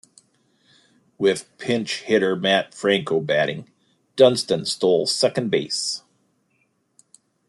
With 1.19 1.55
pinch-hitter 1.59 2.35
Matt 2.35 2.73
Franco 2.73 3.19
batting, 3.19 3.69
Dunston 4.15 4.65
stole 4.65 5.05
second 5.05 5.51
base. 5.51 6.01